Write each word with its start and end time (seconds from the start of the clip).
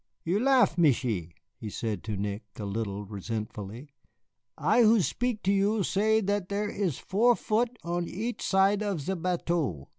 "You 0.23 0.39
laugh, 0.39 0.77
Michié," 0.77 1.33
he 1.59 1.69
said 1.69 2.03
to 2.05 2.17
Nick, 2.17 2.41
a 2.57 2.65
little 2.65 3.05
resentfully. 3.05 3.93
"I 4.57 4.81
who 4.81 4.99
speak 5.01 5.43
to 5.43 5.53
you 5.53 5.83
say 5.83 6.21
that 6.21 6.49
there 6.49 6.67
is 6.69 6.97
four 6.97 7.35
foot 7.35 7.77
on 7.83 8.07
each 8.09 8.41
side 8.41 8.81
of 8.81 9.01
ze 9.01 9.13
bateau. 9.13 9.89